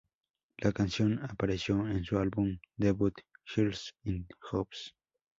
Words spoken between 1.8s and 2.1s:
en